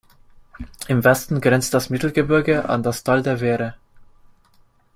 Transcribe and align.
Im 0.87 1.03
Westen 1.03 1.41
grenzt 1.41 1.75
das 1.75 1.91
Mittelgebirge 1.91 2.67
an 2.67 2.81
das 2.81 3.03
Tal 3.03 3.21
der 3.21 3.39
Wehre. 3.39 3.75